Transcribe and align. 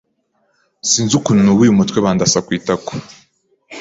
sinzi 0.89 1.13
ukuntu 1.19 1.41
nubuye 1.43 1.69
umutwe 1.71 1.97
bandasa 2.05 2.39
ku 2.45 2.51
itako 2.59 2.93